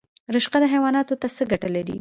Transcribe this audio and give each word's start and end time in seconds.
رشقه 0.35 0.59
حیواناتو 0.73 1.13
ته 1.21 1.27
څه 1.37 1.43
ګټه 1.51 1.69
لري؟ 1.75 1.89